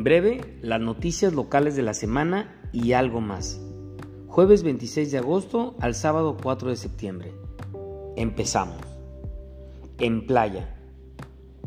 En 0.00 0.04
breve, 0.04 0.56
las 0.62 0.80
noticias 0.80 1.34
locales 1.34 1.76
de 1.76 1.82
la 1.82 1.92
semana 1.92 2.58
y 2.72 2.92
algo 2.92 3.20
más. 3.20 3.60
Jueves 4.28 4.62
26 4.62 5.12
de 5.12 5.18
agosto 5.18 5.74
al 5.78 5.94
sábado 5.94 6.38
4 6.42 6.70
de 6.70 6.76
septiembre. 6.76 7.34
Empezamos. 8.16 8.78
En 9.98 10.26
playa. 10.26 10.74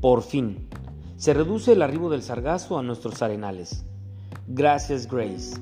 Por 0.01 0.23
fin. 0.23 0.67
Se 1.15 1.35
reduce 1.35 1.73
el 1.73 1.83
arribo 1.83 2.09
del 2.09 2.23
sargazo 2.23 2.79
a 2.79 2.81
nuestros 2.81 3.21
arenales. 3.21 3.85
Gracias 4.47 5.07
Grace. 5.07 5.55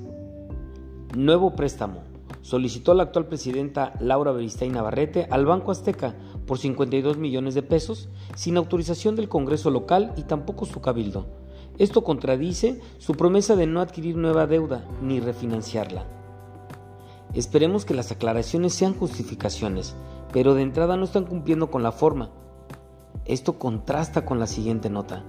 Nuevo 1.14 1.58
préstamo. 1.58 2.04
Solicitó 2.42 2.94
la 2.94 3.04
actual 3.04 3.28
presidenta 3.28 3.96
Laura 4.00 4.32
Beristain 4.32 4.72
Navarrete 4.72 5.28
al 5.30 5.46
Banco 5.46 5.72
Azteca 5.72 6.16
por 6.48 6.58
52 6.58 7.18
millones 7.18 7.54
de 7.54 7.64
pesos 7.64 8.08
sin 8.36 8.56
autorización 8.56 9.18
del 9.18 9.28
Congreso 9.28 9.72
local 9.72 10.14
y 10.16 10.24
tampoco 10.24 10.66
su 10.66 10.80
cabildo. 10.80 11.41
Esto 11.78 12.04
contradice 12.04 12.80
su 12.98 13.14
promesa 13.14 13.56
de 13.56 13.68
no 13.68 13.82
adquirir 13.82 14.18
nueva 14.18 14.48
deuda 14.48 14.86
ni 15.02 15.20
refinanciarla. 15.20 16.06
Esperemos 17.34 17.86
que 17.86 17.94
las 17.94 18.12
aclaraciones 18.12 18.74
sean 18.74 18.94
justificaciones, 18.94 19.96
pero 20.34 20.54
de 20.54 20.64
entrada 20.64 20.98
no 20.98 21.06
están 21.06 21.26
cumpliendo 21.26 21.72
con 21.72 21.82
la 21.82 21.92
forma. 21.92 22.30
Esto 23.26 23.58
contrasta 23.58 24.26
con 24.26 24.40
la 24.40 24.48
siguiente 24.48 24.90
nota. 24.90 25.24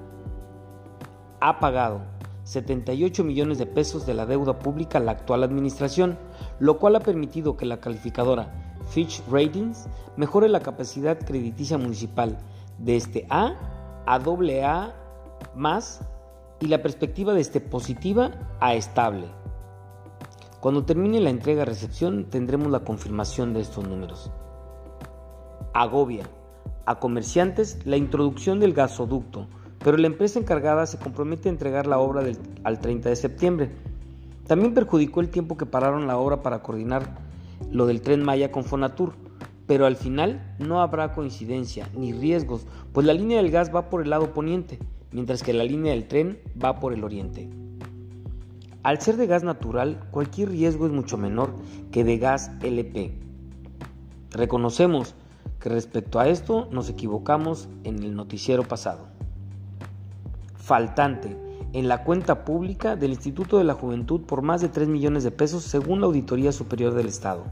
Ha 1.40 1.60
pagado 1.60 2.02
78 2.44 3.22
millones 3.24 3.58
de 3.58 3.66
pesos 3.66 4.04
de 4.04 4.14
la 4.14 4.26
deuda 4.26 4.58
pública 4.58 4.98
a 4.98 5.00
la 5.00 5.12
actual 5.12 5.44
administración, 5.44 6.18
lo 6.58 6.78
cual 6.78 6.96
ha 6.96 7.00
permitido 7.00 7.56
que 7.56 7.66
la 7.66 7.80
calificadora 7.80 8.74
Fitch 8.86 9.22
Ratings 9.30 9.86
mejore 10.16 10.48
la 10.48 10.60
capacidad 10.60 11.18
crediticia 11.18 11.78
municipal 11.78 12.38
de 12.78 12.96
este 12.96 13.26
A 13.30 13.54
a 14.06 14.16
AA 14.16 14.94
más 15.54 16.00
y 16.62 16.68
la 16.68 16.80
perspectiva 16.80 17.34
de 17.34 17.40
este 17.40 17.60
positiva 17.60 18.30
a 18.60 18.74
estable. 18.74 19.26
Cuando 20.60 20.84
termine 20.84 21.20
la 21.20 21.30
entrega-recepción 21.30 22.26
tendremos 22.30 22.70
la 22.70 22.84
confirmación 22.84 23.52
de 23.52 23.60
estos 23.60 23.86
números. 23.86 24.30
Agobia 25.74 26.22
a 26.86 27.00
comerciantes 27.00 27.84
la 27.84 27.96
introducción 27.96 28.60
del 28.60 28.74
gasoducto, 28.74 29.48
pero 29.80 29.96
la 29.96 30.06
empresa 30.06 30.38
encargada 30.38 30.86
se 30.86 30.98
compromete 30.98 31.48
a 31.48 31.52
entregar 31.52 31.88
la 31.88 31.98
obra 31.98 32.22
al 32.62 32.78
30 32.78 33.08
de 33.08 33.16
septiembre. 33.16 33.70
También 34.46 34.72
perjudicó 34.72 35.20
el 35.20 35.30
tiempo 35.30 35.56
que 35.56 35.66
pararon 35.66 36.06
la 36.06 36.16
obra 36.16 36.42
para 36.42 36.62
coordinar 36.62 37.16
lo 37.72 37.86
del 37.86 38.02
tren 38.02 38.22
Maya 38.22 38.52
con 38.52 38.62
Fonatur, 38.62 39.14
pero 39.66 39.84
al 39.84 39.96
final 39.96 40.54
no 40.60 40.80
habrá 40.80 41.12
coincidencia 41.12 41.88
ni 41.96 42.12
riesgos, 42.12 42.66
pues 42.92 43.04
la 43.04 43.14
línea 43.14 43.38
del 43.38 43.50
gas 43.50 43.74
va 43.74 43.90
por 43.90 44.02
el 44.02 44.10
lado 44.10 44.32
poniente, 44.32 44.78
mientras 45.12 45.42
que 45.42 45.52
la 45.52 45.64
línea 45.64 45.92
del 45.92 46.08
tren 46.08 46.38
va 46.62 46.80
por 46.80 46.92
el 46.92 47.04
oriente. 47.04 47.48
Al 48.82 49.00
ser 49.00 49.16
de 49.16 49.26
gas 49.26 49.44
natural, 49.44 50.08
cualquier 50.10 50.50
riesgo 50.50 50.86
es 50.86 50.92
mucho 50.92 51.16
menor 51.16 51.54
que 51.92 52.02
de 52.02 52.18
gas 52.18 52.50
LP. 52.62 53.12
Reconocemos 54.30 55.14
que 55.60 55.68
respecto 55.68 56.18
a 56.18 56.28
esto 56.28 56.68
nos 56.72 56.88
equivocamos 56.88 57.68
en 57.84 58.02
el 58.02 58.16
noticiero 58.16 58.64
pasado. 58.64 59.06
Faltante 60.56 61.36
en 61.72 61.88
la 61.88 62.04
cuenta 62.04 62.44
pública 62.44 62.96
del 62.96 63.12
Instituto 63.12 63.58
de 63.58 63.64
la 63.64 63.74
Juventud 63.74 64.22
por 64.22 64.42
más 64.42 64.60
de 64.60 64.68
3 64.68 64.88
millones 64.88 65.24
de 65.24 65.30
pesos 65.30 65.62
según 65.62 66.00
la 66.00 66.06
Auditoría 66.06 66.52
Superior 66.52 66.94
del 66.94 67.06
Estado. 67.06 67.44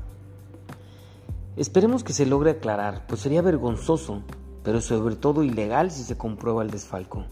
Esperemos 1.57 2.05
que 2.05 2.13
se 2.13 2.27
logre 2.27 2.51
aclarar, 2.51 3.07
pues 3.07 3.21
sería 3.21 3.43
vergonzoso, 3.43 4.23
pero 4.63 4.81
sobre 4.81 5.17
todo 5.17 5.43
ilegal 5.43 5.91
si 5.91 6.03
se 6.03 6.19
comprueba 6.19 6.63
el 6.63 6.71
desfalco. 6.71 7.25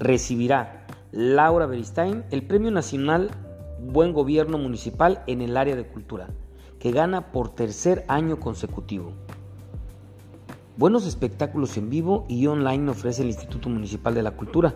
Recibirá 0.00 0.86
Laura 1.12 1.66
Beristain 1.66 2.24
el 2.30 2.42
Premio 2.42 2.70
Nacional 2.70 3.30
Buen 3.78 4.14
Gobierno 4.14 4.56
Municipal 4.56 5.22
en 5.26 5.42
el 5.42 5.58
área 5.58 5.76
de 5.76 5.86
cultura, 5.86 6.30
que 6.78 6.90
gana 6.90 7.32
por 7.32 7.54
tercer 7.54 8.06
año 8.08 8.40
consecutivo. 8.40 9.12
Buenos 10.78 11.06
espectáculos 11.06 11.76
en 11.76 11.90
vivo 11.90 12.24
y 12.30 12.46
online 12.46 12.90
ofrece 12.90 13.20
el 13.20 13.28
Instituto 13.28 13.68
Municipal 13.68 14.14
de 14.14 14.22
la 14.22 14.30
Cultura, 14.30 14.74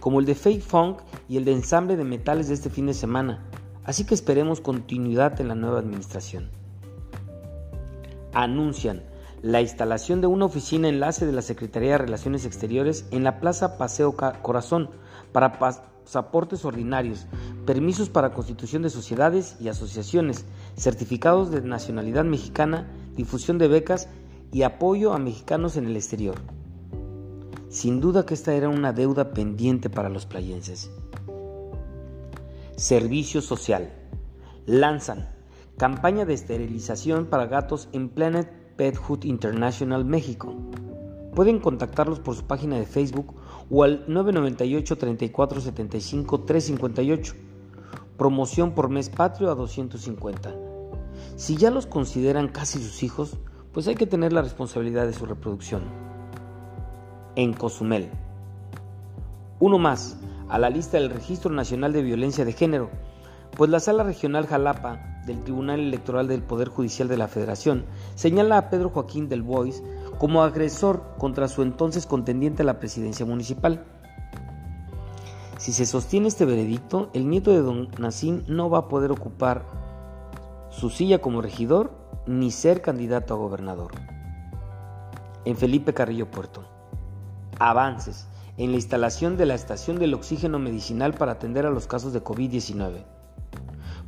como 0.00 0.18
el 0.18 0.24
de 0.24 0.34
Fake 0.34 0.62
Funk 0.62 1.02
y 1.28 1.36
el 1.36 1.44
de 1.44 1.52
ensamble 1.52 1.98
de 1.98 2.04
metales 2.04 2.48
de 2.48 2.54
este 2.54 2.70
fin 2.70 2.86
de 2.86 2.94
semana, 2.94 3.44
así 3.84 4.06
que 4.06 4.14
esperemos 4.14 4.62
continuidad 4.62 5.38
en 5.42 5.48
la 5.48 5.54
nueva 5.54 5.80
administración. 5.80 6.48
Anuncian 8.32 9.02
la 9.44 9.60
instalación 9.60 10.22
de 10.22 10.26
una 10.26 10.46
oficina 10.46 10.88
enlace 10.88 11.26
de 11.26 11.32
la 11.32 11.42
Secretaría 11.42 11.92
de 11.92 11.98
Relaciones 11.98 12.46
Exteriores 12.46 13.04
en 13.10 13.24
la 13.24 13.40
Plaza 13.40 13.76
Paseo 13.76 14.16
Corazón 14.40 14.88
para 15.32 15.58
pasaportes 15.58 16.64
ordinarios, 16.64 17.26
permisos 17.66 18.08
para 18.08 18.32
constitución 18.32 18.80
de 18.80 18.88
sociedades 18.88 19.56
y 19.60 19.68
asociaciones, 19.68 20.46
certificados 20.78 21.50
de 21.50 21.60
nacionalidad 21.60 22.24
mexicana, 22.24 22.88
difusión 23.16 23.58
de 23.58 23.68
becas 23.68 24.08
y 24.50 24.62
apoyo 24.62 25.12
a 25.12 25.18
mexicanos 25.18 25.76
en 25.76 25.88
el 25.88 25.96
exterior. 25.96 26.36
Sin 27.68 28.00
duda 28.00 28.24
que 28.24 28.32
esta 28.32 28.54
era 28.54 28.70
una 28.70 28.94
deuda 28.94 29.34
pendiente 29.34 29.90
para 29.90 30.08
los 30.08 30.24
playenses. 30.24 30.90
Servicio 32.76 33.42
social. 33.42 33.92
Lanzan 34.64 35.28
campaña 35.76 36.24
de 36.24 36.32
esterilización 36.32 37.26
para 37.26 37.44
gatos 37.44 37.90
en 37.92 38.08
Planet 38.08 38.63
Pet 38.76 38.96
Hood 38.96 39.24
International 39.24 40.04
México. 40.04 40.54
Pueden 41.34 41.58
contactarlos 41.58 42.20
por 42.20 42.34
su 42.34 42.44
página 42.44 42.76
de 42.76 42.86
Facebook 42.86 43.34
o 43.70 43.84
al 43.84 44.04
998 44.08 44.98
34 44.98 45.60
75 45.60 46.40
358. 46.40 47.34
Promoción 48.16 48.72
por 48.72 48.88
mes 48.88 49.10
patrio 49.10 49.50
a 49.50 49.54
250. 49.54 50.54
Si 51.36 51.56
ya 51.56 51.70
los 51.70 51.86
consideran 51.86 52.48
casi 52.48 52.78
sus 52.78 53.02
hijos, 53.02 53.36
pues 53.72 53.88
hay 53.88 53.94
que 53.94 54.06
tener 54.06 54.32
la 54.32 54.42
responsabilidad 54.42 55.06
de 55.06 55.12
su 55.12 55.26
reproducción. 55.26 55.82
En 57.36 57.52
Cozumel. 57.52 58.10
Uno 59.58 59.78
más 59.78 60.16
a 60.48 60.58
la 60.58 60.70
lista 60.70 60.98
del 60.98 61.10
Registro 61.10 61.50
Nacional 61.50 61.92
de 61.92 62.02
Violencia 62.02 62.44
de 62.44 62.52
Género, 62.52 62.90
pues 63.56 63.70
la 63.70 63.80
Sala 63.80 64.04
Regional 64.04 64.46
Jalapa 64.46 65.13
del 65.26 65.42
Tribunal 65.42 65.80
Electoral 65.80 66.28
del 66.28 66.42
Poder 66.42 66.68
Judicial 66.68 67.08
de 67.08 67.16
la 67.16 67.28
Federación 67.28 67.84
señala 68.14 68.58
a 68.58 68.70
Pedro 68.70 68.90
Joaquín 68.90 69.28
del 69.28 69.42
Bois 69.42 69.82
como 70.18 70.42
agresor 70.42 71.02
contra 71.18 71.48
su 71.48 71.62
entonces 71.62 72.06
contendiente 72.06 72.62
a 72.62 72.66
la 72.66 72.78
presidencia 72.78 73.26
municipal. 73.26 73.84
Si 75.58 75.72
se 75.72 75.86
sostiene 75.86 76.28
este 76.28 76.44
veredicto, 76.44 77.10
el 77.14 77.28
nieto 77.28 77.50
de 77.50 77.62
don 77.62 77.88
Nacín 77.98 78.44
no 78.48 78.68
va 78.68 78.78
a 78.78 78.88
poder 78.88 79.10
ocupar 79.10 79.64
su 80.70 80.90
silla 80.90 81.20
como 81.20 81.40
regidor 81.40 81.92
ni 82.26 82.50
ser 82.50 82.82
candidato 82.82 83.34
a 83.34 83.38
gobernador. 83.38 83.92
En 85.44 85.56
Felipe 85.56 85.94
Carrillo 85.94 86.30
Puerto. 86.30 86.64
Avances 87.58 88.26
en 88.56 88.70
la 88.70 88.76
instalación 88.76 89.36
de 89.36 89.46
la 89.46 89.54
estación 89.54 89.98
del 89.98 90.14
oxígeno 90.14 90.58
medicinal 90.58 91.14
para 91.14 91.32
atender 91.32 91.66
a 91.66 91.70
los 91.70 91.86
casos 91.86 92.12
de 92.12 92.22
COVID-19. 92.22 93.04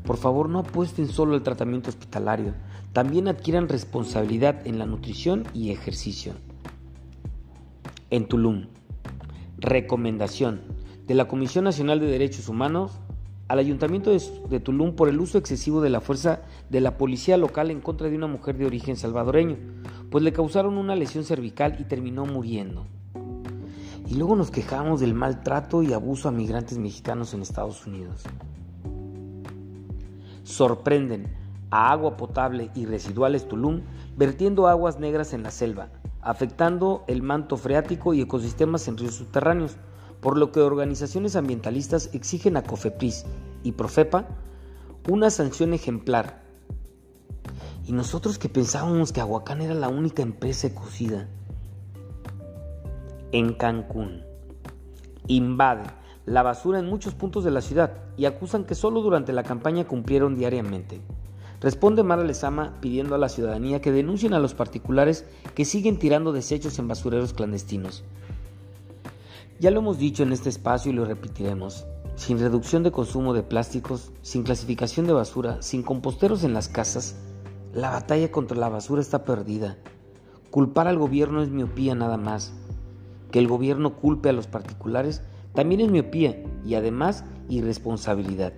Por 0.06 0.16
favor, 0.16 0.48
no 0.48 0.60
apuesten 0.60 1.08
solo 1.08 1.34
al 1.34 1.42
tratamiento 1.42 1.90
hospitalario, 1.90 2.54
también 2.92 3.26
adquieran 3.26 3.68
responsabilidad 3.68 4.64
en 4.66 4.78
la 4.78 4.86
nutrición 4.86 5.44
y 5.52 5.72
ejercicio. 5.72 6.34
En 8.10 8.28
Tulum. 8.28 8.68
Recomendación 9.58 10.60
de 11.06 11.14
la 11.14 11.26
Comisión 11.26 11.64
Nacional 11.64 11.98
de 11.98 12.06
Derechos 12.06 12.48
Humanos 12.48 12.92
al 13.48 13.58
Ayuntamiento 13.58 14.10
de, 14.10 14.60
Tulum 14.60 14.94
por 14.94 15.08
el 15.08 15.20
uso 15.20 15.38
excesivo 15.38 15.80
de 15.80 15.90
la 15.90 16.00
fuerza 16.00 16.42
de 16.70 16.80
la 16.80 16.96
policía 16.96 17.36
local 17.36 17.70
en 17.70 17.80
contra 17.80 18.08
de 18.08 18.16
una 18.16 18.26
mujer 18.28 18.56
de 18.58 18.66
origen 18.66 18.96
salvadoreño, 18.96 19.56
pues 20.10 20.22
le 20.22 20.32
causaron 20.32 20.78
una 20.78 20.94
lesión 20.94 21.24
cervical 21.24 21.76
y 21.80 21.84
terminó 21.84 22.26
muriendo. 22.26 22.86
Y 24.08 24.14
luego 24.14 24.36
nos 24.36 24.52
quejamos 24.52 25.00
del 25.00 25.14
maltrato 25.14 25.82
y 25.82 25.92
abuso 25.92 26.28
a 26.28 26.32
migrantes 26.32 26.78
mexicanos 26.78 27.34
en 27.34 27.42
Estados 27.42 27.86
Unidos. 27.86 28.22
Sorprenden 30.46 31.26
a 31.72 31.90
agua 31.90 32.16
potable 32.16 32.70
y 32.76 32.86
residuales 32.86 33.48
Tulum 33.48 33.82
vertiendo 34.16 34.68
aguas 34.68 35.00
negras 35.00 35.32
en 35.32 35.42
la 35.42 35.50
selva, 35.50 35.88
afectando 36.20 37.02
el 37.08 37.20
manto 37.20 37.56
freático 37.56 38.14
y 38.14 38.20
ecosistemas 38.20 38.86
en 38.86 38.96
ríos 38.96 39.16
subterráneos 39.16 39.76
por 40.20 40.38
lo 40.38 40.52
que 40.52 40.60
organizaciones 40.60 41.34
ambientalistas 41.34 42.10
exigen 42.14 42.56
a 42.56 42.62
COFEPRIS 42.62 43.26
y 43.64 43.72
Profepa 43.72 44.28
una 45.08 45.30
sanción 45.30 45.74
ejemplar. 45.74 46.44
Y 47.84 47.90
nosotros 47.90 48.38
que 48.38 48.48
pensábamos 48.48 49.12
que 49.12 49.20
Aguacán 49.20 49.62
era 49.62 49.74
la 49.74 49.88
única 49.88 50.22
empresa 50.22 50.68
ecocida. 50.68 51.28
En 53.32 53.52
Cancún. 53.52 54.22
Invade 55.26 55.90
la 56.26 56.42
basura 56.42 56.80
en 56.80 56.86
muchos 56.86 57.14
puntos 57.14 57.44
de 57.44 57.52
la 57.52 57.60
ciudad 57.60 57.92
y 58.16 58.24
acusan 58.24 58.64
que 58.64 58.74
solo 58.74 59.00
durante 59.00 59.32
la 59.32 59.44
campaña 59.44 59.86
cumplieron 59.86 60.36
diariamente. 60.36 61.00
Responde 61.60 62.02
Mara 62.02 62.24
Lezama 62.24 62.74
pidiendo 62.80 63.14
a 63.14 63.18
la 63.18 63.28
ciudadanía 63.28 63.80
que 63.80 63.92
denuncien 63.92 64.34
a 64.34 64.40
los 64.40 64.52
particulares 64.52 65.24
que 65.54 65.64
siguen 65.64 65.98
tirando 65.98 66.32
desechos 66.32 66.78
en 66.78 66.88
basureros 66.88 67.32
clandestinos. 67.32 68.04
Ya 69.58 69.70
lo 69.70 69.80
hemos 69.80 69.98
dicho 69.98 70.22
en 70.22 70.32
este 70.32 70.50
espacio 70.50 70.92
y 70.92 70.94
lo 70.94 71.06
repetiremos. 71.06 71.86
Sin 72.16 72.38
reducción 72.38 72.82
de 72.82 72.92
consumo 72.92 73.32
de 73.32 73.42
plásticos, 73.42 74.10
sin 74.20 74.42
clasificación 74.42 75.06
de 75.06 75.12
basura, 75.12 75.62
sin 75.62 75.82
composteros 75.82 76.44
en 76.44 76.52
las 76.52 76.68
casas, 76.68 77.16
la 77.72 77.90
batalla 77.90 78.30
contra 78.30 78.56
la 78.56 78.68
basura 78.68 79.00
está 79.00 79.24
perdida. 79.24 79.78
Culpar 80.50 80.88
al 80.88 80.98
gobierno 80.98 81.42
es 81.42 81.50
miopía 81.50 81.94
nada 81.94 82.16
más. 82.16 82.52
Que 83.30 83.38
el 83.38 83.48
gobierno 83.48 83.96
culpe 83.96 84.28
a 84.28 84.32
los 84.32 84.46
particulares 84.46 85.22
también 85.56 85.80
es 85.80 85.90
miopía 85.90 86.40
y 86.64 86.74
además 86.76 87.24
irresponsabilidad. 87.48 88.52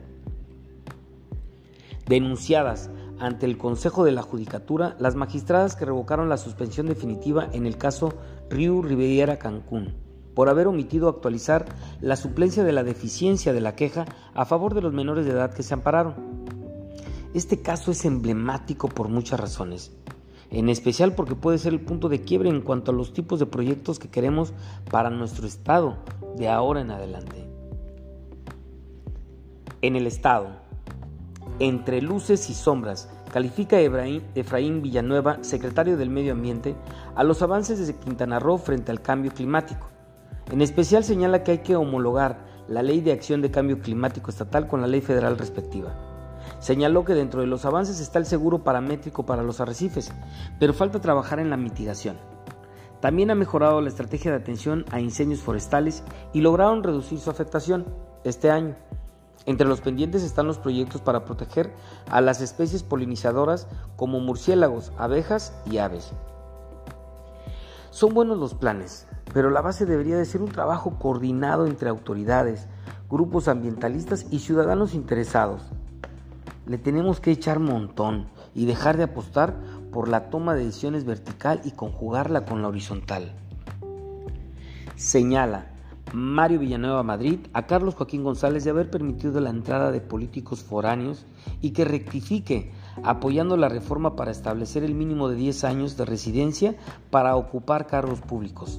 Denunciadas 2.06 2.90
ante 3.18 3.46
el 3.46 3.56
Consejo 3.56 4.04
de 4.04 4.12
la 4.12 4.22
Judicatura 4.22 4.96
las 4.98 5.14
magistradas 5.14 5.76
que 5.76 5.86
revocaron 5.86 6.28
la 6.28 6.36
suspensión 6.36 6.86
definitiva 6.86 7.48
en 7.52 7.64
el 7.64 7.78
caso 7.78 8.12
Río 8.50 8.82
Riviera 8.82 9.38
Cancún 9.38 9.94
por 10.34 10.48
haber 10.48 10.68
omitido 10.68 11.08
actualizar 11.08 11.64
la 12.00 12.14
suplencia 12.14 12.62
de 12.62 12.70
la 12.72 12.84
deficiencia 12.84 13.52
de 13.52 13.60
la 13.60 13.74
queja 13.74 14.04
a 14.34 14.44
favor 14.44 14.72
de 14.74 14.82
los 14.82 14.92
menores 14.92 15.24
de 15.24 15.32
edad 15.32 15.52
que 15.52 15.64
se 15.64 15.74
ampararon. 15.74 16.14
Este 17.34 17.60
caso 17.60 17.90
es 17.90 18.04
emblemático 18.04 18.88
por 18.88 19.08
muchas 19.08 19.40
razones, 19.40 19.96
en 20.50 20.68
especial 20.68 21.14
porque 21.14 21.34
puede 21.34 21.58
ser 21.58 21.72
el 21.72 21.80
punto 21.80 22.08
de 22.08 22.22
quiebre 22.22 22.48
en 22.48 22.62
cuanto 22.62 22.90
a 22.90 22.94
los 22.94 23.12
tipos 23.12 23.38
de 23.38 23.46
proyectos 23.46 23.98
que 23.98 24.08
queremos 24.08 24.52
para 24.90 25.10
nuestro 25.10 25.46
Estado 25.46 25.98
de 26.36 26.48
ahora 26.48 26.80
en 26.80 26.90
adelante. 26.90 27.44
En 29.82 29.94
el 29.94 30.06
Estado, 30.06 30.48
entre 31.58 32.00
luces 32.00 32.48
y 32.50 32.54
sombras, 32.54 33.10
califica 33.32 33.78
Efraín 33.78 34.82
Villanueva, 34.82 35.38
secretario 35.42 35.96
del 35.96 36.10
Medio 36.10 36.32
Ambiente, 36.32 36.74
a 37.14 37.24
los 37.24 37.42
avances 37.42 37.86
de 37.86 37.94
Quintana 37.94 38.38
Roo 38.38 38.58
frente 38.58 38.90
al 38.90 39.02
cambio 39.02 39.32
climático. 39.32 39.88
En 40.50 40.62
especial 40.62 41.04
señala 41.04 41.42
que 41.42 41.52
hay 41.52 41.58
que 41.58 41.76
homologar 41.76 42.38
la 42.68 42.82
Ley 42.82 43.00
de 43.00 43.12
Acción 43.12 43.42
de 43.42 43.50
Cambio 43.50 43.80
Climático 43.80 44.30
Estatal 44.30 44.66
con 44.66 44.80
la 44.80 44.86
ley 44.86 45.00
federal 45.00 45.38
respectiva. 45.38 46.07
Señaló 46.61 47.05
que 47.05 47.14
dentro 47.14 47.40
de 47.40 47.46
los 47.46 47.64
avances 47.64 48.00
está 48.00 48.19
el 48.19 48.26
seguro 48.26 48.64
paramétrico 48.64 49.25
para 49.25 49.43
los 49.43 49.61
arrecifes, 49.61 50.12
pero 50.58 50.75
falta 50.75 51.00
trabajar 51.00 51.38
en 51.40 51.50
la 51.50 51.56
mitigación. 51.56 52.17
También 53.00 53.31
ha 53.31 53.35
mejorado 53.35 53.81
la 53.81 53.88
estrategia 53.88 54.31
de 54.31 54.38
atención 54.38 54.85
a 54.90 55.00
incendios 55.00 55.40
forestales 55.40 56.02
y 56.32 56.40
lograron 56.40 56.82
reducir 56.82 57.20
su 57.20 57.31
afectación 57.31 57.87
este 58.25 58.50
año. 58.50 58.75
Entre 59.46 59.67
los 59.67 59.81
pendientes 59.81 60.25
están 60.25 60.46
los 60.46 60.58
proyectos 60.58 61.00
para 61.00 61.25
proteger 61.25 61.73
a 62.11 62.20
las 62.20 62.40
especies 62.40 62.82
polinizadoras 62.82 63.69
como 63.96 64.20
murciélagos, 64.20 64.93
abejas 64.99 65.55
y 65.64 65.79
aves. 65.79 66.12
Son 67.90 68.12
buenos 68.12 68.37
los 68.38 68.55
planes, 68.55 69.06
pero 69.32 69.50
la 69.50 69.62
base 69.62 69.87
debería 69.87 70.19
de 70.19 70.25
ser 70.25 70.43
un 70.43 70.50
trabajo 70.50 70.99
coordinado 70.99 71.67
entre 71.67 71.88
autoridades, 71.88 72.67
grupos 73.08 73.49
ambientalistas 73.49 74.26
y 74.31 74.40
ciudadanos 74.40 74.94
interesados. 74.94 75.62
Le 76.68 76.76
tenemos 76.76 77.18
que 77.18 77.30
echar 77.30 77.60
montón 77.60 78.28
y 78.54 78.66
dejar 78.66 78.98
de 78.98 79.04
apostar 79.04 79.56
por 79.90 80.06
la 80.06 80.28
toma 80.28 80.54
de 80.54 80.66
decisiones 80.66 81.06
vertical 81.06 81.62
y 81.64 81.70
conjugarla 81.70 82.44
con 82.44 82.60
la 82.60 82.68
horizontal. 82.68 83.32
Señala 84.94 85.70
Mario 86.12 86.58
Villanueva 86.58 87.02
Madrid 87.02 87.38
a 87.54 87.66
Carlos 87.66 87.94
Joaquín 87.94 88.22
González 88.22 88.64
de 88.64 88.70
haber 88.70 88.90
permitido 88.90 89.40
la 89.40 89.48
entrada 89.48 89.90
de 89.90 90.02
políticos 90.02 90.62
foráneos 90.62 91.24
y 91.62 91.70
que 91.70 91.86
rectifique 91.86 92.70
apoyando 93.02 93.56
la 93.56 93.70
reforma 93.70 94.14
para 94.14 94.30
establecer 94.30 94.84
el 94.84 94.94
mínimo 94.94 95.30
de 95.30 95.36
10 95.36 95.64
años 95.64 95.96
de 95.96 96.04
residencia 96.04 96.76
para 97.10 97.36
ocupar 97.36 97.86
cargos 97.86 98.20
públicos. 98.20 98.78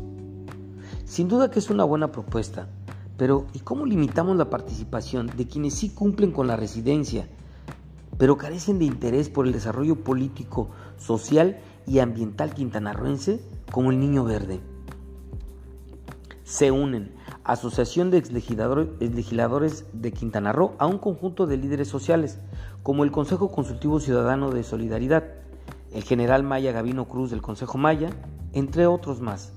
Sin 1.06 1.27
duda 1.27 1.50
que 1.50 1.57
es 1.57 1.71
una 1.71 1.86
buena 1.86 2.12
propuesta, 2.12 2.68
pero 3.18 3.47
¿y 3.53 3.59
cómo 3.59 3.88
limitamos 3.88 4.38
la 4.38 4.51
participación 4.51 5.31
de 5.36 5.47
quienes 5.47 5.74
sí 5.74 5.89
cumplen 5.89 6.31
con 6.31 6.45
la 6.45 6.56
residencia, 6.56 7.27
pero 8.19 8.38
carecen 8.38 8.77
de 8.77 8.86
interés 8.86 9.30
por 9.30 9.48
el 9.48 9.54
desarrollo 9.54 10.04
político, 10.04 10.69
social 10.98 11.57
y 11.88 12.00
ambiental 12.00 12.54
quintanarroense 12.54 13.42
como 13.71 13.89
el 13.89 14.00
Niño 14.00 14.25
Verde? 14.25 14.60
Se 16.44 16.69
unen 16.69 17.16
Asociación 17.45 18.12
de 18.12 18.21
Legisladores 19.00 19.86
de 19.94 20.12
Quintana 20.12 20.51
Roo 20.51 20.74
a 20.80 20.86
un 20.86 20.98
conjunto 20.98 21.48
de 21.48 21.57
líderes 21.57 21.88
sociales, 21.88 22.39
como 22.83 23.06
el 23.06 23.12
Consejo 23.12 23.51
Consultivo 23.51 24.00
Ciudadano 24.01 24.51
de 24.51 24.63
Solidaridad, 24.63 25.24
el 25.94 26.04
general 26.04 26.44
Maya 26.44 26.74
Gavino 26.74 27.07
Cruz 27.07 27.31
del 27.31 27.42
Consejo 27.42 27.77
Maya, 27.77 28.10
entre 28.51 28.86
otros 28.86 29.22
más, 29.22 29.54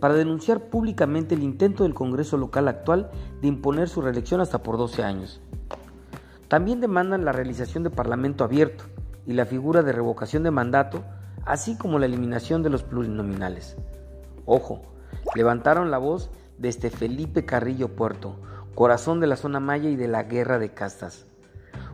para 0.00 0.14
denunciar 0.14 0.70
públicamente 0.70 1.34
el 1.34 1.42
intento 1.42 1.82
del 1.82 1.92
Congreso 1.92 2.38
local 2.38 2.66
actual 2.68 3.10
de 3.42 3.48
imponer 3.48 3.90
su 3.90 4.00
reelección 4.00 4.40
hasta 4.40 4.62
por 4.62 4.78
12 4.78 5.02
años. 5.02 5.42
También 6.54 6.80
demandan 6.80 7.24
la 7.24 7.32
realización 7.32 7.82
de 7.82 7.90
Parlamento 7.90 8.44
abierto 8.44 8.84
y 9.26 9.32
la 9.32 9.44
figura 9.44 9.82
de 9.82 9.90
revocación 9.90 10.44
de 10.44 10.52
mandato, 10.52 11.02
así 11.44 11.76
como 11.76 11.98
la 11.98 12.06
eliminación 12.06 12.62
de 12.62 12.70
los 12.70 12.84
plurinominales. 12.84 13.76
Ojo, 14.46 14.82
levantaron 15.34 15.90
la 15.90 15.98
voz 15.98 16.30
desde 16.56 16.90
Felipe 16.90 17.44
Carrillo 17.44 17.96
Puerto, 17.96 18.36
corazón 18.76 19.18
de 19.18 19.26
la 19.26 19.34
zona 19.34 19.58
maya 19.58 19.90
y 19.90 19.96
de 19.96 20.06
la 20.06 20.22
guerra 20.22 20.60
de 20.60 20.72
castas. 20.72 21.26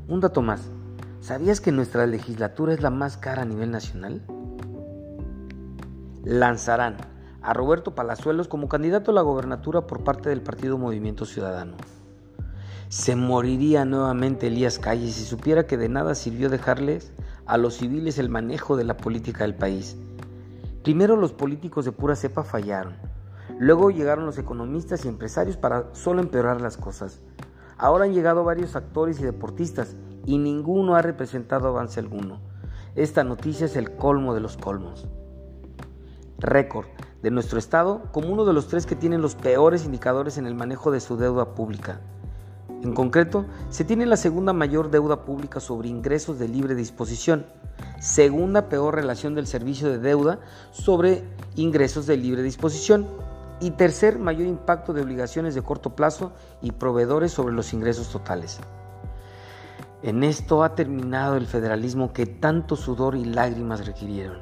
Un 0.09 0.21
dato 0.21 0.43
más, 0.43 0.69
¿sabías 1.23 1.63
que 1.63 1.73
nuestra 1.73 2.07
legislatura 2.07 2.75
es 2.75 2.83
la 2.83 2.91
más 2.91 3.17
cara 3.17 3.41
a 3.41 3.47
nivel 3.47 3.71
nacional? 3.71 4.21
Lanzarán 6.23 6.99
a 7.41 7.55
Roberto 7.55 7.95
Palazuelos 7.95 8.47
como 8.47 8.69
candidato 8.69 9.11
a 9.11 9.15
la 9.15 9.23
gobernatura 9.23 9.87
por 9.87 10.05
parte 10.05 10.29
del 10.29 10.43
Partido 10.43 10.77
Movimiento 10.77 11.25
Ciudadano. 11.25 11.79
Se 12.91 13.15
moriría 13.15 13.85
nuevamente 13.85 14.49
Elías 14.49 14.81
Calles 14.81 15.15
si 15.15 15.25
supiera 15.25 15.65
que 15.65 15.77
de 15.77 15.89
nada 15.89 16.17
sirvió 16.17 16.51
dejarles 16.51 17.13
a 17.47 17.57
los 17.57 17.75
civiles 17.75 18.19
el 18.19 18.31
manejo 18.31 18.77
de 18.77 18.83
la 18.83 18.97
política 18.97 19.45
del 19.45 19.55
país. 19.55 19.97
Primero 20.83 21.15
los 21.15 21.31
políticos 21.33 21.85
de 21.85 21.93
pura 21.93 22.17
cepa 22.17 22.43
fallaron 22.43 22.97
Luego 23.61 23.93
llegaron 23.93 24.27
los 24.27 24.39
economistas 24.39 25.05
y 25.05 25.09
empresarios 25.09 25.57
para 25.57 25.95
solo 25.95 26.21
empeorar 26.21 26.61
las 26.61 26.77
cosas. 26.77 27.21
Ahora 27.79 28.07
han 28.07 28.13
llegado 28.13 28.43
varios 28.43 28.75
actores 28.75 29.21
y 29.21 29.23
deportistas 29.23 29.95
y 30.27 30.39
ninguno 30.39 30.97
ha 30.97 31.03
representado 31.03 31.69
avance 31.69 32.01
alguno. 32.01 32.41
Esta 32.97 33.23
noticia 33.23 33.67
es 33.67 33.77
el 33.77 33.95
colmo 33.95 34.35
de 34.35 34.41
los 34.41 34.57
colmos. 34.57 35.07
Récord 36.39 36.87
de 37.23 37.31
nuestro 37.31 37.61
Estado 37.61 38.03
como 38.11 38.33
uno 38.33 38.45
de 38.45 38.53
los 38.53 38.67
tres 38.67 38.85
que 38.85 38.97
tienen 38.97 39.23
los 39.23 39.37
peores 39.37 39.85
indicadores 39.85 40.39
en 40.39 40.47
el 40.47 40.57
manejo 40.57 40.91
de 40.91 40.99
su 40.99 41.17
deuda 41.17 41.55
pública. 41.55 42.01
En 42.83 42.95
concreto, 42.95 43.45
se 43.69 43.85
tiene 43.85 44.07
la 44.07 44.17
segunda 44.17 44.55
mayor 44.55 44.91
deuda 44.91 45.25
pública 45.25 45.61
sobre 45.61 45.89
ingresos 45.89 46.39
de 46.39 46.49
libre 46.49 46.75
disposición, 46.75 47.45
segunda 48.01 48.69
peor 48.71 48.95
relación 48.95 49.35
del 49.35 49.47
servicio 49.47 49.91
de 49.91 49.99
deuda 49.99 50.41
sobre 50.71 51.23
ingresos 51.57 52.07
de 52.07 52.17
libre 52.17 52.43
disposición 52.43 53.07
y 53.61 53.73
tercer, 53.73 54.19
mayor 54.19 54.47
impacto 54.47 54.95
de 54.95 55.03
obligaciones 55.03 55.55
de 55.55 55.61
corto 55.61 55.95
plazo 55.95 56.33
y 56.63 56.73
proveedores 56.73 57.33
sobre 57.33 57.55
los 57.55 57.75
ingresos 57.75 58.09
totales. 58.09 58.59
En 60.03 60.25
esto 60.25 60.65
ha 60.65 60.75
terminado 60.75 61.37
el 61.37 61.47
federalismo 61.47 62.15
que 62.15 62.25
tanto 62.25 62.77
sudor 62.77 63.15
y 63.15 63.27
lágrimas 63.27 63.87
requirieron. 63.87 64.39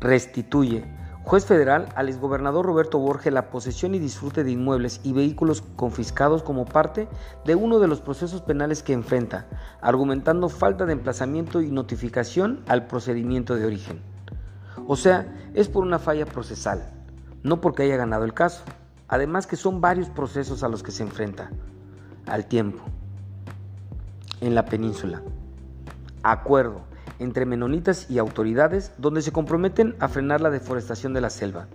Restituye, 0.00 0.86
juez 1.28 1.44
federal, 1.44 1.88
al 1.94 2.08
exgobernador 2.08 2.64
Roberto 2.64 2.98
Borges 2.98 3.32
la 3.32 3.50
posesión 3.50 3.94
y 3.94 3.98
disfrute 3.98 4.44
de 4.44 4.50
inmuebles 4.50 5.00
y 5.04 5.12
vehículos 5.12 5.62
confiscados 5.76 6.42
como 6.42 6.64
parte 6.64 7.06
de 7.44 7.54
uno 7.54 7.78
de 7.78 7.86
los 7.86 8.00
procesos 8.00 8.40
penales 8.40 8.82
que 8.82 8.94
enfrenta, 8.94 9.46
argumentando 9.80 10.48
falta 10.48 10.86
de 10.86 10.94
emplazamiento 10.94 11.60
y 11.60 11.70
notificación 11.70 12.64
al 12.66 12.86
procedimiento 12.86 13.54
de 13.54 13.66
origen. 13.66 14.00
O 14.86 14.96
sea, 14.96 15.32
es 15.54 15.68
por 15.68 15.84
una 15.84 15.98
falla 15.98 16.24
procesal 16.24 16.92
no 17.42 17.60
porque 17.60 17.82
haya 17.84 17.96
ganado 17.96 18.24
el 18.24 18.34
caso. 18.34 18.62
Además 19.08 19.46
que 19.46 19.56
son 19.56 19.80
varios 19.80 20.08
procesos 20.08 20.62
a 20.62 20.68
los 20.68 20.82
que 20.82 20.90
se 20.90 21.02
enfrenta 21.02 21.50
al 22.26 22.46
tiempo 22.46 22.82
en 24.40 24.54
la 24.54 24.64
península. 24.64 25.22
Acuerdo 26.22 26.82
entre 27.18 27.46
menonitas 27.46 28.10
y 28.10 28.18
autoridades 28.18 28.92
donde 28.98 29.22
se 29.22 29.32
comprometen 29.32 29.96
a 30.00 30.08
frenar 30.08 30.40
la 30.40 30.50
deforestación 30.50 31.14
de 31.14 31.20
la 31.20 31.30
selva. 31.30 31.66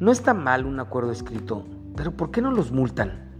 No 0.00 0.12
está 0.12 0.34
mal 0.34 0.66
un 0.66 0.80
acuerdo 0.80 1.12
escrito, 1.12 1.64
pero 1.96 2.12
¿por 2.12 2.30
qué 2.30 2.42
no 2.42 2.50
los 2.50 2.70
multan? 2.72 3.30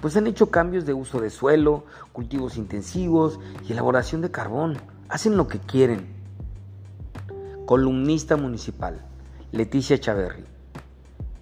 Pues 0.00 0.16
han 0.16 0.26
hecho 0.26 0.50
cambios 0.50 0.86
de 0.86 0.94
uso 0.94 1.20
de 1.20 1.30
suelo, 1.30 1.84
cultivos 2.12 2.56
intensivos 2.56 3.40
y 3.66 3.72
elaboración 3.72 4.20
de 4.22 4.30
carbón. 4.30 4.78
Hacen 5.08 5.36
lo 5.36 5.48
que 5.48 5.58
quieren. 5.58 6.06
Columnista 7.66 8.36
municipal, 8.36 9.02
Leticia 9.52 9.98
Chaverri 9.98 10.44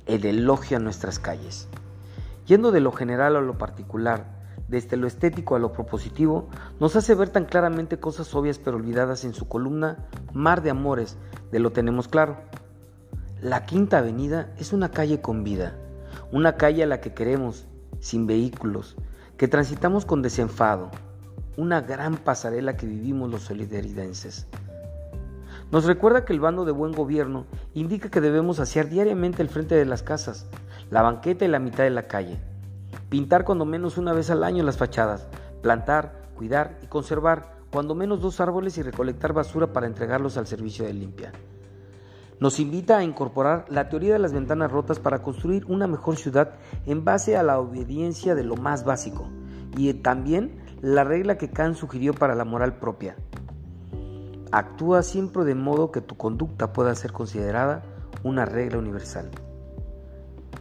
el 0.07 0.25
elogio 0.27 0.77
a 0.77 0.81
nuestras 0.81 1.19
calles. 1.19 1.69
Yendo 2.47 2.73
de 2.73 2.81
lo 2.81 2.93
general 2.93 3.37
a 3.37 3.41
lo 3.41 3.57
particular, 3.57 4.27
desde 4.75 4.97
lo 4.97 5.07
estético 5.07 5.55
a 5.55 5.61
lo 5.61 5.73
propositivo, 5.73 6.49
nos 6.81 6.97
hace 6.97 7.15
ver 7.15 7.29
tan 7.29 7.45
claramente 7.45 8.01
cosas 8.01 8.35
obvias 8.35 8.59
pero 8.59 8.77
olvidadas 8.77 9.25
en 9.25 9.33
su 9.33 9.47
columna 9.47 10.09
Mar 10.33 10.63
de 10.63 10.71
Amores, 10.71 11.17
de 11.53 11.61
lo 11.61 11.71
tenemos 11.71 12.09
claro. 12.09 12.39
la 13.41 13.67
Quinta 13.67 13.99
Avenida 13.99 14.53
es 14.59 14.73
una 14.73 14.91
calle 14.91 15.21
con 15.21 15.45
vida, 15.45 15.77
una 16.33 16.57
calle 16.57 16.83
a 16.83 16.87
la 16.87 17.01
que 17.01 17.15
queremos, 17.15 17.67
sin 18.01 18.27
vehículos, 18.27 18.97
que 19.37 19.47
transitamos 19.47 20.05
con 20.05 20.23
desenfado, 20.23 20.91
una 21.57 21.81
gran 21.81 22.17
pasarela 22.17 22.77
que 22.77 22.87
vivimos 22.87 23.31
los 23.31 23.43
solidaridenses. 23.43 24.49
Nos 25.71 25.85
recuerda 25.85 26.25
que 26.25 26.33
el 26.33 26.41
bando 26.41 26.65
de 26.65 26.73
buen 26.73 26.91
gobierno 26.91 27.47
indica 27.75 28.11
que 28.11 28.21
debemos 28.21 28.59
asear 28.59 28.89
diariamente 28.89 29.41
el 29.41 29.49
frente 29.49 29.77
de 29.77 29.85
las 29.85 30.03
casas, 30.03 30.47
la 30.91 31.03
banqueta 31.03 31.45
y 31.45 31.49
la 31.49 31.61
mitad 31.61 31.85
de 31.85 31.91
la 31.91 32.09
calle, 32.09 32.41
pintar 33.15 33.45
cuando 33.45 33.65
menos 33.65 33.97
una 33.97 34.13
vez 34.13 34.29
al 34.31 34.43
año 34.43 34.65
las 34.65 34.77
fachadas, 34.77 35.29
plantar, 35.63 36.21
cuidar 36.35 36.81
y 36.83 36.89
conservar 36.89 37.59
cuando 37.71 37.95
menos 37.95 38.21
dos 38.21 38.41
árboles 38.41 38.77
y 38.77 38.83
recolectar 38.83 39.33
basura 39.33 39.73
para 39.73 39.87
entregarlos 39.87 40.37
al 40.37 40.49
servicio 40.49 40.85
de 40.85 40.95
limpia 40.95 41.31
nos 42.41 42.59
invita 42.59 42.99
a 42.99 43.05
incorporar 43.05 43.67
la 43.69 43.89
teoría 43.89 44.15
de 44.15 44.19
las 44.19 44.33
ventanas 44.33 44.73
rotas 44.73 44.99
para 44.99 45.23
construir 45.23 45.65
una 45.67 45.87
mejor 45.87 46.17
ciudad 46.17 46.55
en 46.87 47.05
base 47.05 47.37
a 47.37 47.45
la 47.45 47.61
obediencia 47.61 48.35
de 48.35 48.43
lo 48.43 48.57
más 48.57 48.85
básico 48.85 49.29
y 49.77 49.95
también 49.95 50.59
la 50.83 51.05
regla 51.05 51.39
que 51.39 51.51
Kant 51.51 51.77
sugirió 51.77 52.15
para 52.15 52.35
la 52.35 52.45
moral 52.45 52.81
propia. 52.81 53.15
Actúa 54.51 55.05
siempre 55.05 55.45
de 55.45 55.55
modo 55.55 55.93
que 55.93 56.01
tu 56.01 56.17
conducta 56.17 56.73
pueda 56.73 56.97
ser 56.97 57.13
considerada 57.13 57.85
una 58.25 58.45
regla 58.45 58.79
universal. 58.79 59.31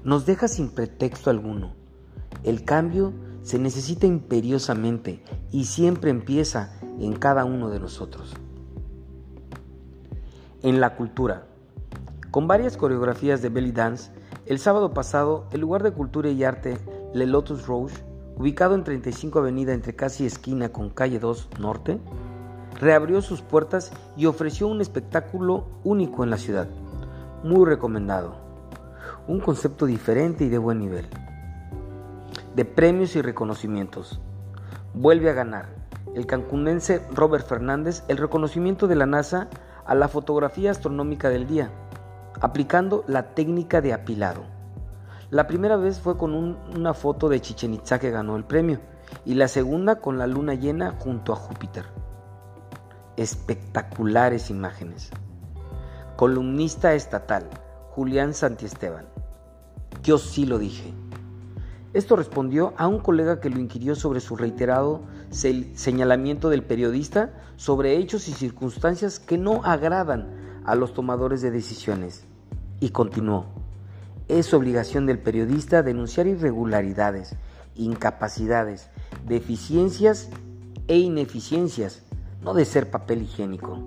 Nos 0.03 0.27
deja 0.27 0.48
sin 0.48 0.69
pretexto 0.69 1.31
alguno. 1.31 1.83
El 2.43 2.65
cambio 2.65 3.13
se 3.41 3.57
necesita 3.57 4.05
imperiosamente 4.05 5.23
y 5.51 5.65
siempre 5.65 6.09
empieza 6.09 6.73
en 7.00 7.13
cada 7.13 7.45
uno 7.45 7.69
de 7.69 7.79
nosotros. 7.79 8.33
En 10.62 10.79
la 10.79 10.95
cultura, 10.95 11.45
con 12.31 12.47
varias 12.47 12.77
coreografías 12.77 13.41
de 13.41 13.50
belly 13.50 13.71
dance, 13.71 14.12
el 14.45 14.59
sábado 14.59 14.93
pasado, 14.93 15.45
el 15.51 15.62
lugar 15.62 15.83
de 15.83 15.91
cultura 15.91 16.29
y 16.29 16.43
arte 16.43 16.77
Le 17.13 17.25
Lotus 17.25 17.65
Rouge, 17.65 17.95
ubicado 18.38 18.75
en 18.75 18.83
35 18.83 19.39
Avenida 19.39 19.73
entre 19.73 19.95
casi 19.95 20.25
esquina 20.25 20.69
con 20.69 20.89
calle 20.89 21.19
2 21.19 21.50
Norte, 21.59 22.00
reabrió 22.79 23.21
sus 23.21 23.41
puertas 23.41 23.91
y 24.17 24.25
ofreció 24.25 24.67
un 24.67 24.81
espectáculo 24.81 25.67
único 25.83 26.23
en 26.23 26.29
la 26.29 26.38
ciudad. 26.38 26.67
Muy 27.43 27.65
recomendado. 27.65 28.35
Un 29.27 29.39
concepto 29.39 29.85
diferente 29.85 30.43
y 30.43 30.50
de 30.50 30.57
buen 30.57 30.79
nivel. 30.79 31.07
De 32.55 32.65
premios 32.65 33.15
y 33.15 33.22
reconocimientos. 33.22 34.19
Vuelve 34.93 35.29
a 35.29 35.33
ganar 35.33 35.69
el 36.15 36.25
cancunense 36.27 37.01
Robert 37.12 37.48
Fernández 37.48 38.03
el 38.07 38.17
reconocimiento 38.17 38.88
de 38.88 38.95
la 38.95 39.05
NASA 39.05 39.50
a 39.86 39.95
la 39.95 40.07
fotografía 40.07 40.72
astronómica 40.72 41.29
del 41.29 41.48
día 41.48 41.72
aplicando 42.43 43.03
la 43.07 43.33
técnica 43.33 43.81
de 43.81 43.93
apilado. 43.93 44.43
La 45.29 45.48
primera 45.48 45.77
vez 45.77 46.00
fue 46.00 46.17
con 46.17 46.33
una 46.33 46.93
foto 46.93 47.29
de 47.29 47.39
Chichen 47.39 47.74
Itza 47.74 48.00
que 48.00 48.12
ganó 48.12 48.36
el 48.36 48.43
premio 48.43 48.79
y 49.25 49.36
la 49.36 49.48
segunda 49.48 50.01
con 50.01 50.17
la 50.17 50.27
luna 50.27 50.53
llena 50.53 50.91
junto 51.00 51.33
a 51.33 51.38
Júpiter. 51.38 51.86
Espectaculares 53.15 54.50
imágenes. 54.50 55.10
Columnista 56.17 56.93
estatal, 56.93 57.50
Julián 57.91 58.33
Santiesteban. 58.33 59.05
Yo 60.03 60.17
sí 60.17 60.45
lo 60.45 60.60
dije. 60.60 60.93
Esto 61.93 62.15
respondió 62.15 62.73
a 62.77 62.88
un 62.88 63.00
colega 63.00 63.39
que 63.39 63.51
lo 63.51 63.59
inquirió 63.59 63.95
sobre 63.95 64.19
su 64.19 64.35
reiterado 64.35 65.01
señalamiento 65.29 66.50
del 66.50 66.63
periodista 66.63 67.33
sobre 67.55 67.97
hechos 67.97 68.27
y 68.27 68.33
circunstancias 68.33 69.19
que 69.19 69.38
no 69.38 69.63
agradan 69.63 70.27
a 70.65 70.73
los 70.73 70.93
tomadores 70.95 71.41
de 71.43 71.51
decisiones. 71.51 72.25
Y 72.79 72.89
continuó, 72.89 73.45
es 74.27 74.53
obligación 74.55 75.05
del 75.05 75.19
periodista 75.19 75.83
denunciar 75.83 76.25
irregularidades, 76.25 77.35
incapacidades, 77.75 78.89
deficiencias 79.27 80.29
e 80.88 80.97
ineficiencias, 80.97 82.01
no 82.41 82.55
de 82.55 82.65
ser 82.65 82.89
papel 82.89 83.21
higiénico. 83.21 83.83